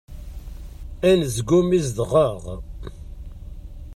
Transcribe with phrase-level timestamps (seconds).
[1.09, 2.43] Anezgum izdeɣ-aɣ.